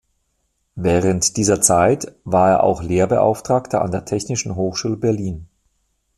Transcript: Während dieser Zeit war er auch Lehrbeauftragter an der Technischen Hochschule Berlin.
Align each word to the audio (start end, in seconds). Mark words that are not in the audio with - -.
Während 0.73 1.37
dieser 1.37 1.61
Zeit 1.61 2.15
war 2.23 2.49
er 2.49 2.63
auch 2.63 2.81
Lehrbeauftragter 2.81 3.83
an 3.83 3.91
der 3.91 4.03
Technischen 4.03 4.55
Hochschule 4.55 4.97
Berlin. 4.97 5.47